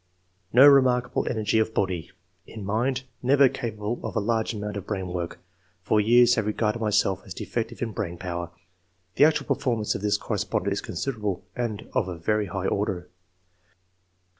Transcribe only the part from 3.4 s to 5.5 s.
capable of a large amount of brain work;